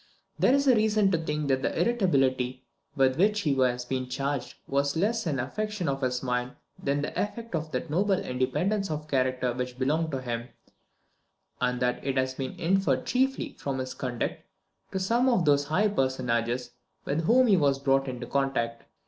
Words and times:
There 0.39 0.55
is 0.55 0.65
reason 0.65 1.11
to 1.11 1.17
think 1.19 1.47
that 1.49 1.61
the 1.61 1.79
irritability 1.79 2.65
with 2.95 3.17
which 3.19 3.41
he 3.41 3.53
has 3.57 3.85
been 3.85 4.09
charged 4.09 4.55
was 4.65 4.95
less 4.97 5.27
an 5.27 5.37
affection 5.39 5.87
of 5.87 6.01
his 6.01 6.23
mind 6.23 6.53
than 6.81 7.03
the 7.03 7.09
effect 7.11 7.53
of 7.53 7.69
that 7.71 7.91
noble 7.91 8.17
independence 8.19 8.89
of 8.89 9.07
character 9.07 9.53
which 9.53 9.77
belonged 9.77 10.09
to 10.09 10.19
him, 10.21 10.49
and 11.61 11.79
that 11.83 12.03
it 12.03 12.17
has 12.17 12.33
been 12.33 12.59
inferred 12.59 13.05
chiefly 13.05 13.53
from 13.59 13.77
his 13.77 13.93
conduct 13.93 14.41
to 14.91 14.97
some 14.99 15.29
of 15.29 15.45
those 15.45 15.65
high 15.65 15.87
personages 15.87 16.71
with 17.05 17.25
whom 17.25 17.45
he 17.45 17.55
was 17.55 17.77
brought 17.77 18.07
in 18.07 18.27
contact. 18.27 18.85